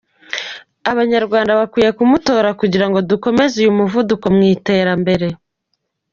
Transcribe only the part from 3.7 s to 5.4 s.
muvuduko mu iterambere.